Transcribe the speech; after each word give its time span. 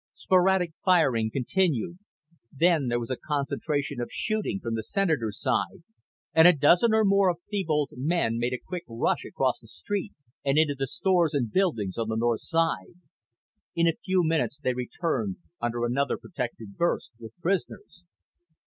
Sporadic 0.15 0.73
firing 0.83 1.29
continued. 1.29 1.99
Then 2.51 2.87
there 2.87 2.99
was 2.99 3.11
a 3.11 3.15
concentration 3.23 4.01
of 4.01 4.09
shooting 4.11 4.59
from 4.59 4.73
the 4.73 4.81
Senator's 4.81 5.39
side, 5.39 5.83
and 6.33 6.47
a 6.47 6.53
dozen 6.57 6.91
or 6.91 7.05
more 7.05 7.29
of 7.29 7.37
Thebold's 7.51 7.93
men 7.95 8.39
made 8.39 8.51
a 8.53 8.57
quick 8.57 8.83
rush 8.87 9.23
across 9.25 9.59
the 9.59 9.67
street 9.67 10.13
and 10.43 10.57
into 10.57 10.73
the 10.73 10.87
stores 10.87 11.35
and 11.35 11.51
buildings 11.53 11.99
on 11.99 12.09
the 12.09 12.15
north 12.15 12.41
side. 12.41 12.95
In 13.75 13.85
a 13.85 13.93
few 14.03 14.23
minutes 14.23 14.57
they 14.57 14.73
returned, 14.73 15.35
under 15.61 15.85
another 15.85 16.17
protective 16.17 16.77
burst, 16.77 17.11
with 17.19 17.39
prisoners. 17.39 18.03